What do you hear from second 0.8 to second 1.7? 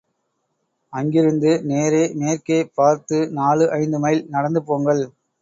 அங்கிருந்து